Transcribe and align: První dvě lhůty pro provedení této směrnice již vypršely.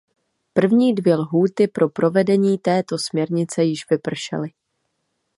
První 0.53 0.93
dvě 0.95 1.15
lhůty 1.15 1.67
pro 1.67 1.89
provedení 1.89 2.57
této 2.57 2.97
směrnice 2.97 3.63
již 3.63 3.89
vypršely. 3.89 4.49